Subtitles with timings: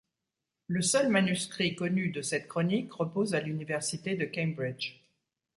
[0.65, 4.99] Le seul manuscrit connu de cette chronique repose à l’université de Cambridge.